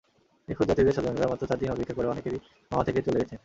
[0.47, 2.37] নিখোঁজ যাত্রীদের স্বজনেরা চার দিন অপেক্ষা করে অনেকেই
[2.71, 3.39] মাওয়া থেকে চলে গেছেন।